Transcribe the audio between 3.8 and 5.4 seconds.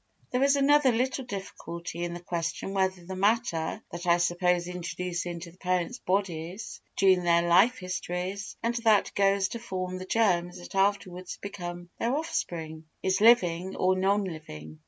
that I suppose introduced